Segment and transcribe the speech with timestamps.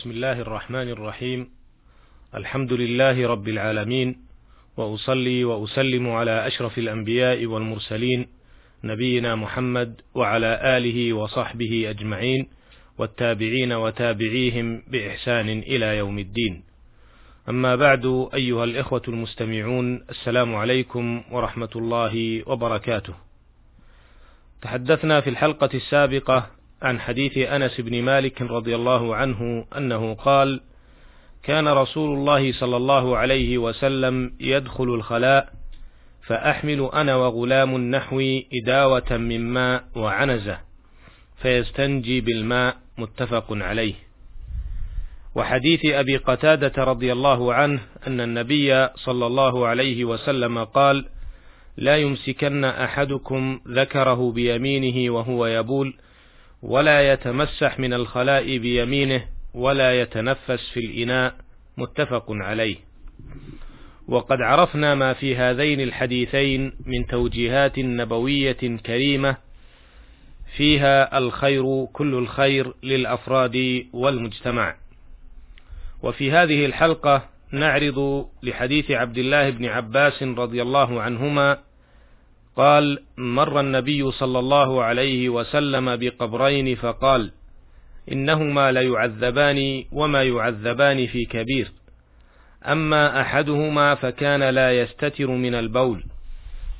[0.00, 1.48] بسم الله الرحمن الرحيم.
[2.34, 4.16] الحمد لله رب العالمين
[4.76, 8.26] وأصلي وأسلم على أشرف الأنبياء والمرسلين
[8.84, 12.48] نبينا محمد وعلى آله وصحبه أجمعين
[12.98, 16.64] والتابعين وتابعيهم بإحسان إلى يوم الدين.
[17.48, 23.14] أما بعد أيها الإخوة المستمعون السلام عليكم ورحمة الله وبركاته.
[24.62, 30.60] تحدثنا في الحلقة السابقة عن حديث أنس بن مالك رضي الله عنه أنه قال
[31.42, 35.52] كان رسول الله صلى الله عليه وسلم يدخل الخلاء
[36.22, 40.58] فأحمل أنا وغلام نحوي إداوة من ماء وعنزة
[41.42, 43.94] فيستنجي بالماء متفق عليه.
[45.34, 51.06] وحديث أبي قتادة رضي الله عنه أن النبي صلى الله عليه وسلم قال
[51.76, 55.94] لا يمسكن أحدكم ذكره بيمينه وهو يبول
[56.62, 59.24] ولا يتمسح من الخلاء بيمينه
[59.54, 61.34] ولا يتنفس في الإناء
[61.76, 62.76] متفق عليه.
[64.08, 69.36] وقد عرفنا ما في هذين الحديثين من توجيهات نبوية كريمة
[70.56, 74.76] فيها الخير كل الخير للأفراد والمجتمع.
[76.02, 81.58] وفي هذه الحلقة نعرض لحديث عبد الله بن عباس رضي الله عنهما
[82.56, 87.32] قال مر النبي صلى الله عليه وسلم بقبرين فقال
[88.12, 91.72] إنهما ليعذبان وما يعذبان في كبير.
[92.66, 96.04] أما أحدهما فكان لا يستتر من البول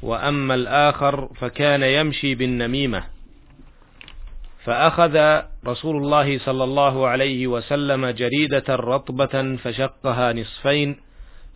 [0.02, 3.04] وأما الآخر فكان يمشي بالنميمة.
[4.64, 10.96] فأخذ رسول الله صلى الله عليه وسلم جريدة رطبة فشقها نصفين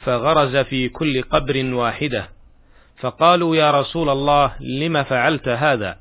[0.01, 2.34] فغرز في كل قبر واحدة.
[2.97, 5.99] فقالوا يا رسول الله لم فعلت هذا؟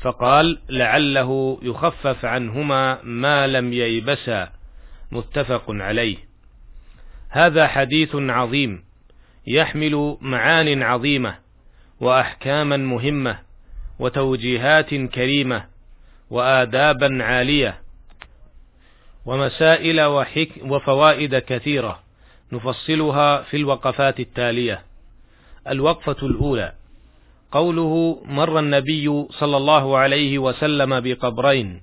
[0.00, 4.48] فقال لعله يخفف عنهما ما لم ييبسا.
[5.12, 6.16] متفق عليه.
[7.28, 8.84] هذا حديث عظيم
[9.46, 11.34] يحمل معان عظيمة
[12.00, 13.38] وأحكاما مهمة
[13.98, 15.64] وتوجيهات كريمة
[16.30, 17.80] وآدابا عالية
[19.26, 22.00] ومسائل وحك وفوائد كثيرة
[22.52, 24.82] نفصلها في الوقفات التالية.
[25.68, 26.72] الوقفة الأولى.
[27.52, 31.80] قوله مر النبي صلى الله عليه وسلم بقبرين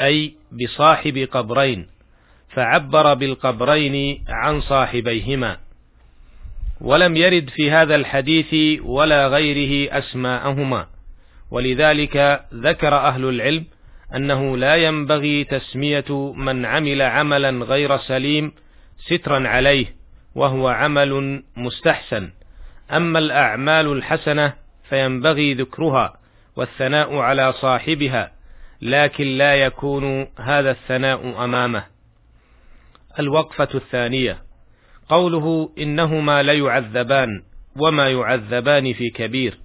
[0.00, 1.86] أي بصاحب قبرين
[2.48, 5.56] فعبر بالقبرين عن صاحبيهما.
[6.80, 10.86] ولم يرد في هذا الحديث ولا غيره أسماءهما.
[11.50, 13.64] ولذلك ذكر أهل العلم
[14.16, 18.52] أنه لا ينبغي تسمية من عمل عملا غير سليم
[18.98, 19.94] سترا عليه
[20.34, 22.30] وهو عمل مستحسن.
[22.92, 24.52] أما الأعمال الحسنة
[24.88, 26.16] فينبغي ذكرها
[26.56, 28.32] والثناء على صاحبها
[28.82, 31.84] لكن لا يكون هذا الثناء أمامه.
[33.18, 34.42] الوقفة الثانية
[35.08, 37.42] قوله إنهما ليعذبان
[37.76, 39.58] وما يعذبان في كبير.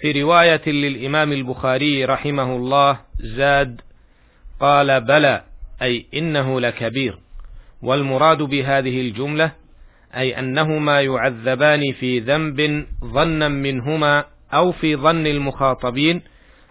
[0.00, 3.80] في رواية للإمام البخاري رحمه الله زاد
[4.60, 5.42] قال بلى
[5.82, 7.18] أي إنه لكبير
[7.82, 9.52] والمراد بهذه الجملة
[10.16, 14.24] أي أنهما يعذبان في ذنب ظنا منهما
[14.54, 16.22] أو في ظن المخاطبين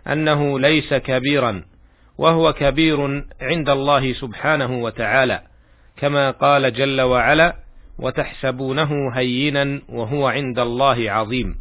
[0.08, 1.64] أنه ليس كبيرا
[2.18, 5.42] وهو كبير عند الله سبحانه وتعالى
[5.98, 7.56] كما قال جل وعلا
[8.00, 11.56] وتحسبونه هينا وهو عند الله عظيم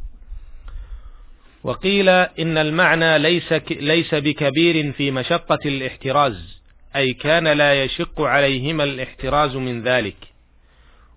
[1.64, 6.60] وقيل إن المعنى ليس ليس بكبير في مشقة الاحتراز
[6.96, 10.33] أي كان لا يشق عليهما الاحتراز من ذلك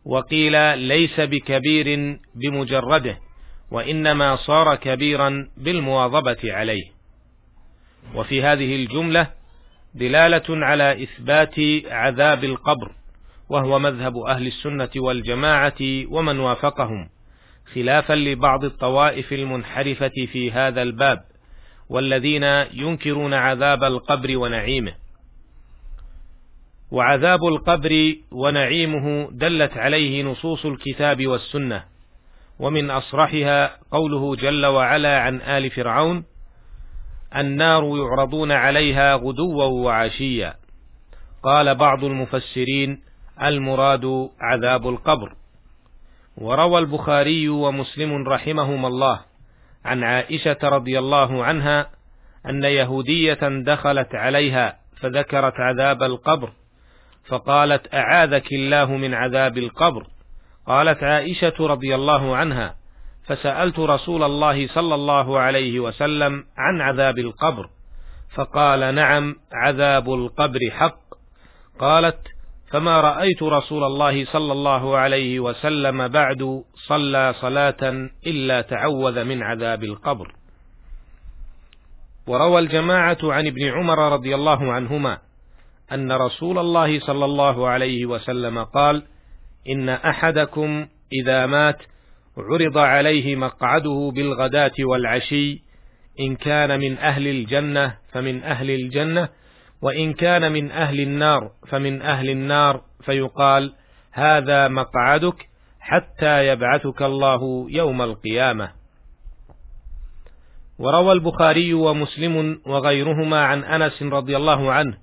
[0.08, 3.18] وقيل ليس بكبير بمجرده
[3.72, 6.84] وإنما صار كبيرا بالمواظبة عليه.
[8.16, 9.28] وفي هذه الجملة
[9.96, 12.92] دلالة على إثبات عذاب القبر
[13.50, 17.10] وهو مذهب أهل السنة والجماعة ومن وافقهم
[17.74, 21.20] خلافا لبعض الطوائف المنحرفة في هذا الباب
[21.90, 24.94] والذين ينكرون عذاب القبر ونعيمه.
[26.92, 31.84] وعذاب القبر ونعيمه دلت عليه نصوص الكتاب والسنة.
[32.60, 36.24] ومن أصرحها قوله جل وعلا عن آل فرعون
[37.36, 40.56] النار يعرضون عليها غدوا وعشيا.
[41.44, 43.02] قال بعض المفسرين
[43.42, 45.36] المراد عذاب القبر.
[46.38, 49.20] وروى البخاري ومسلم رحمهما الله
[49.86, 51.90] عن عائشة رضي الله عنها
[52.46, 56.52] أن يهودية دخلت عليها فذكرت عذاب القبر
[57.28, 60.08] فقالت أعاذك الله من عذاب القبر؟
[60.68, 62.76] قالت عائشة رضي الله عنها.
[63.28, 67.70] فسألت رسول الله صلى الله عليه وسلم عن عذاب القبر.
[68.36, 71.00] فقال نعم عذاب القبر حق.
[71.80, 72.20] قالت
[72.72, 79.84] فما رأيت رسول الله صلى الله عليه وسلم بعد صلى صلاة إلا تعوذ من عذاب
[79.84, 80.34] القبر.
[82.28, 85.27] وروى الجماعة عن ابن عمر رضي الله عنهما
[85.92, 89.04] أن رسول الله صلى الله عليه وسلم قال
[89.70, 90.88] إن أحدكم
[91.22, 91.78] إذا مات
[92.38, 95.64] عرض عليه مقعده بالغداة والعشي
[96.20, 99.30] إن كان من أهل الجنة فمن أهل الجنة
[99.82, 103.74] وإن كان من أهل النار فمن أهل النار فيقال
[104.12, 105.48] هذا مقعدك
[105.80, 108.72] حتى يبعثك الله يوم القيامة.
[110.80, 114.98] وروى البخاري ومسلم وغيرهما عن أنس رضي الله عنه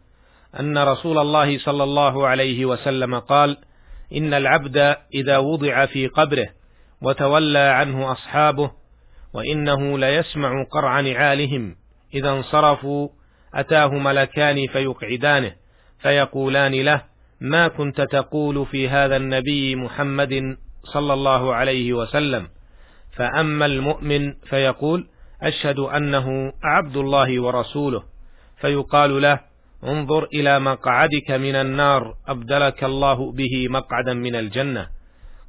[0.61, 3.57] أن رسول الله صلى الله عليه وسلم قال
[4.17, 6.49] إن العبد إذا وضع في قبره
[7.03, 8.71] وتولى عنه أصحابه
[9.35, 11.77] وإنه ليسمع قرع نعالهم
[12.15, 13.09] إذا انصرفوا
[13.55, 15.53] أتاه ملكان فيقعدانه
[15.99, 17.03] فيقولان له
[17.41, 22.49] ما كنت تقول في هذا النبي محمد صلى الله عليه وسلم؟
[23.13, 25.09] فأما المؤمن فيقول
[25.43, 28.03] أشهد أنه عبد الله ورسوله
[28.61, 29.41] فيقال له
[29.85, 34.87] انظر إلى مقعدك من النار أبدلك الله به مقعدا من الجنة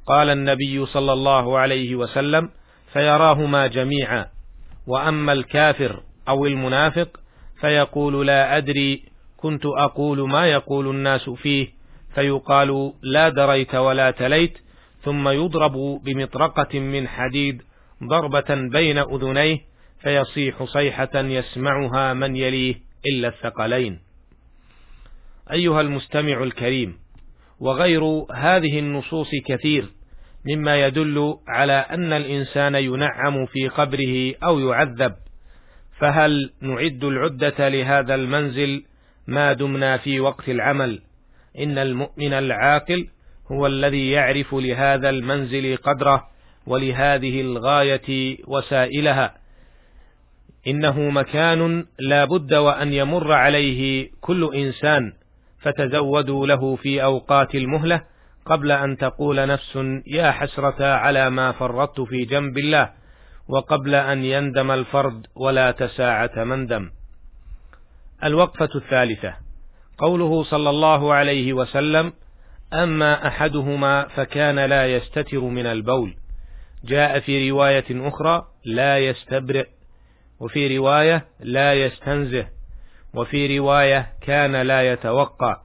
[0.06, 2.50] قال النبي صلى الله عليه وسلم
[2.92, 4.26] فيراهما جميعا
[4.86, 7.20] وأما الكافر أو المنافق
[7.60, 9.02] فيقول لا أدري
[9.36, 11.68] كنت أقول ما يقول الناس فيه
[12.14, 14.58] فيقال لا دريت ولا تليت
[15.02, 17.62] ثم يضرب بمطرقة من حديد
[18.04, 19.58] ضربة بين أذنيه
[20.00, 22.74] فيصيح صيحة يسمعها من يليه
[23.06, 24.05] إلا الثقلين.
[25.52, 26.98] أيها المستمع الكريم،
[27.60, 28.04] وغير
[28.34, 29.88] هذه النصوص كثير
[30.46, 35.14] مما يدل على أن الإنسان ينعم في قبره أو يعذب،
[35.98, 38.84] فهل نعد العدة لهذا المنزل
[39.26, 41.02] ما دمنا في وقت العمل؟
[41.58, 43.08] إن المؤمن العاقل
[43.52, 46.28] هو الذي يعرف لهذا المنزل قدره
[46.66, 49.34] ولهذه الغاية وسائلها
[50.66, 55.12] إنه مكان لا بد وأن يمر عليه كل إنسان
[55.66, 58.02] فتزودوا له في أوقات المهلة
[58.44, 62.90] قبل أن تقول نفس يا حسرة على ما فرطت في جنب الله
[63.48, 66.90] وقبل أن يندم الفرد ولا تساعة مندم
[68.24, 69.34] الوقفة الثالثة.
[69.98, 72.12] قوله صلى الله عليه وسلم
[72.72, 76.16] أما أحدهما فكان لا يستتر من البول.
[76.84, 79.66] جاء في رواية أخرى لا يستبرئ
[80.40, 82.55] وفي رواية لا يستنزه.
[83.16, 85.56] وفي رواية كان لا يتوقع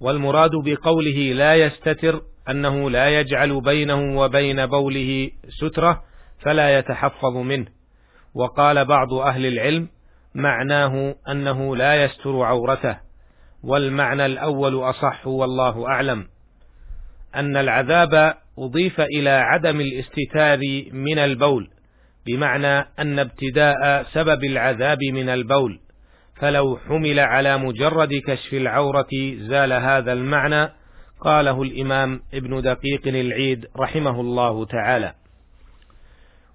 [0.00, 6.02] والمراد بقوله لا يستتر أنه لا يجعل بينه وبين بوله سترة
[6.40, 7.66] فلا يتحفظ منه.
[8.34, 9.88] وقال بعض أهل العلم
[10.34, 12.96] معناه أنه لا يستر عورته
[13.64, 16.26] والمعنى الأول أصح والله أعلم
[17.34, 20.58] أن العذاب أضيف إلى عدم الاستتار
[20.92, 21.70] من البول
[22.26, 25.80] بمعنى أن ابتداء سبب العذاب من البول.
[26.40, 29.08] فلو حمل على مجرد كشف العورة
[29.38, 30.68] زال هذا المعنى
[31.20, 35.14] قاله الإمام ابن دقيق العيد رحمه الله تعالى.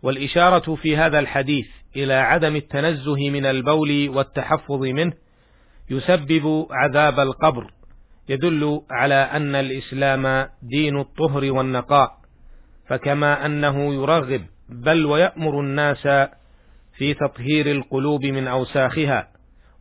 [0.03, 5.13] والإشارة في هذا الحديث إلى عدم التنزه من البول والتحفظ منه
[5.89, 7.71] يسبب عذاب القبر
[8.29, 12.12] يدل على أن الإسلام دين الطهر والنقاء
[12.88, 16.07] فكما أنه يرغب بل ويأمر الناس
[16.98, 19.35] في تطهير القلوب من أوساخها.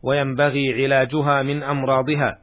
[0.05, 2.37] وينبغي علاجها من أمراضها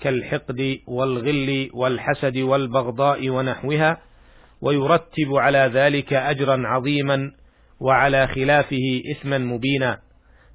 [0.00, 4.00] كالحقد والغل والحسد والبغضاء ونحوها
[4.60, 7.32] ويرتب على ذلك أجرا عظيما
[7.80, 9.98] وعلى خلافه إثما مبينا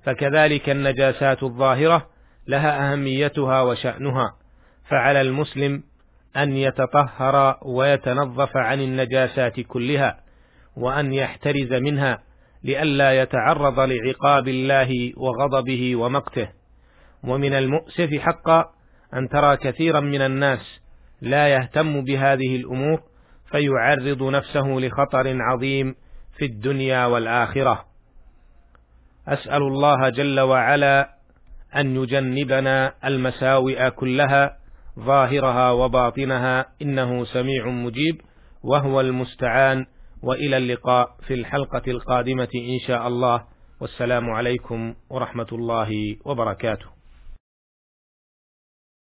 [0.03, 2.07] فكذلك النجاسات الظاهرة
[2.47, 4.35] لها أهميتها وشأنها
[4.89, 5.83] فعلى المسلم
[6.37, 10.19] أن يتطهر ويتنظف عن النجاسات كلها
[10.77, 12.23] وأن يحترز منها
[12.63, 16.49] لئلا يتعرض لعقاب الله وغضبه ومقته.
[17.23, 18.65] ومن المؤسف حقا
[19.13, 20.81] أن ترى كثيرا من الناس
[21.21, 23.01] لا يهتم بهذه الأمور
[23.51, 25.95] فيعرض نفسه لخطر عظيم
[26.37, 27.85] في الدنيا والآخرة.
[29.27, 31.09] أسأل الله جل وعلا
[31.75, 34.57] أن يجنبنا المساوئ كلها
[34.99, 38.21] ظاهرها وباطنها إنه سميع مجيب
[38.63, 39.85] وهو المستعان.
[40.23, 43.43] وإلى اللقاء في الحلقة القادمة إن شاء الله.
[43.81, 46.92] والسلام عليكم ورحمة الله وبركاته.